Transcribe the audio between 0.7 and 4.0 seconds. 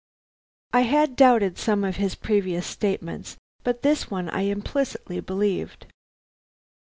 "I had doubted some of his previous statements, but